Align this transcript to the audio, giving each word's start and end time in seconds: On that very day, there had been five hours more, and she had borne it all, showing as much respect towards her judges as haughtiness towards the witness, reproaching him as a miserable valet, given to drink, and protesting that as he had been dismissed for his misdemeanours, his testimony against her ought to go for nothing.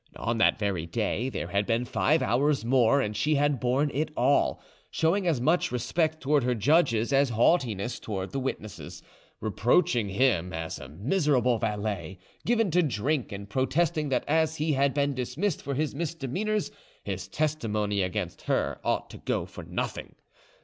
On 0.15 0.39
that 0.39 0.57
very 0.57 0.87
day, 0.87 1.29
there 1.29 1.49
had 1.49 1.67
been 1.67 1.85
five 1.85 2.23
hours 2.23 2.65
more, 2.65 3.01
and 3.01 3.15
she 3.15 3.35
had 3.35 3.59
borne 3.59 3.91
it 3.93 4.09
all, 4.17 4.59
showing 4.89 5.27
as 5.27 5.39
much 5.39 5.71
respect 5.71 6.21
towards 6.21 6.43
her 6.43 6.55
judges 6.55 7.13
as 7.13 7.29
haughtiness 7.29 7.99
towards 7.99 8.33
the 8.33 8.39
witness, 8.39 9.03
reproaching 9.39 10.09
him 10.09 10.53
as 10.53 10.79
a 10.79 10.87
miserable 10.89 11.59
valet, 11.59 12.17
given 12.47 12.71
to 12.71 12.81
drink, 12.81 13.31
and 13.31 13.51
protesting 13.51 14.09
that 14.09 14.23
as 14.27 14.55
he 14.55 14.73
had 14.73 14.95
been 14.95 15.13
dismissed 15.13 15.61
for 15.61 15.75
his 15.75 15.93
misdemeanours, 15.93 16.71
his 17.03 17.27
testimony 17.27 18.01
against 18.01 18.41
her 18.47 18.79
ought 18.83 19.07
to 19.11 19.19
go 19.19 19.45
for 19.45 19.63
nothing. 19.63 20.15